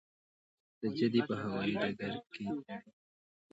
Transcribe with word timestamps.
د 0.79 0.81
جدې 0.97 1.21
په 1.27 1.33
هوايي 1.41 1.73
ډګر 1.81 2.13
کې 2.31 2.43
تړي. 2.65 2.91